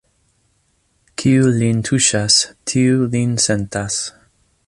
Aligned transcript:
Kiu 1.23 1.51
lin 1.59 1.83
tuŝas, 1.89 2.39
tiu 2.71 3.07
lin 3.13 3.39
sentas. 3.47 4.01